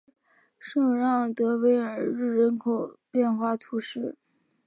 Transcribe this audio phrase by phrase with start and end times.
[0.57, 4.17] 圣让德韦尔日人口变化图示